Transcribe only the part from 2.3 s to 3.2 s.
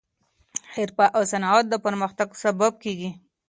سبب کیږي.